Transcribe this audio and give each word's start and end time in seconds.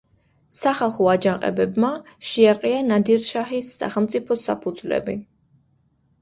სახალხო 0.59 1.09
აჯანყებებმა 1.11 1.91
შეარყია 2.29 2.79
ნადირ-შაჰის 2.87 3.71
სახელმწიფოს 3.83 4.49
საფუძვლები. 4.49 5.17